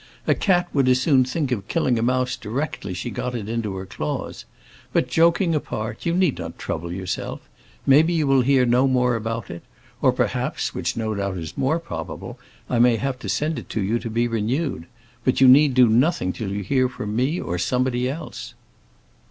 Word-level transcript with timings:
A 0.25 0.33
cat 0.33 0.67
would 0.73 0.87
as 0.89 0.99
soon 0.99 1.23
think 1.23 1.51
of 1.51 1.67
killing 1.67 1.99
a 1.99 2.01
mouse 2.01 2.35
directly 2.35 2.95
she 2.95 3.11
got 3.11 3.35
it 3.35 3.47
into 3.47 3.75
her 3.75 3.85
claws. 3.85 4.45
But, 4.91 5.07
joking 5.07 5.53
apart, 5.53 6.07
you 6.07 6.15
need 6.15 6.39
not 6.39 6.57
trouble 6.57 6.91
yourself. 6.91 7.47
Maybe 7.85 8.11
you 8.13 8.25
will 8.25 8.41
hear 8.41 8.65
no 8.65 8.87
more 8.87 9.13
about 9.15 9.51
it; 9.51 9.61
or, 10.01 10.11
perhaps, 10.11 10.73
which 10.73 10.97
no 10.97 11.13
doubt 11.13 11.37
is 11.37 11.55
more 11.55 11.77
probable, 11.77 12.39
I 12.67 12.79
may 12.79 12.95
have 12.95 13.19
to 13.19 13.29
send 13.29 13.59
it 13.59 13.69
to 13.69 13.81
you 13.83 13.99
to 13.99 14.09
be 14.09 14.27
renewed. 14.27 14.87
But 15.23 15.39
you 15.39 15.47
need 15.47 15.75
do 15.75 15.87
nothing 15.87 16.33
till 16.33 16.51
you 16.51 16.63
hear 16.63 16.89
from 16.89 17.15
me 17.15 17.39
or 17.39 17.59
somebody 17.59 18.09
else." 18.09 18.55